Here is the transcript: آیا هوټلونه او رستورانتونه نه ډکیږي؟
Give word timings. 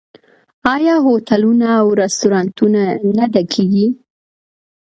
آیا 0.73 0.95
هوټلونه 1.05 1.67
او 1.81 1.87
رستورانتونه 2.01 2.81
نه 3.17 3.25
ډکیږي؟ 3.33 3.87